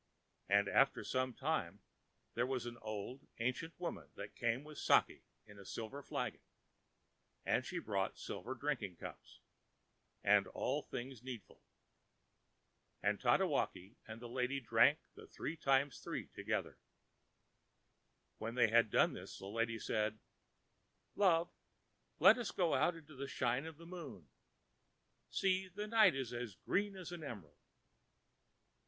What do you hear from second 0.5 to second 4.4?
after some time there was an old ancient woman that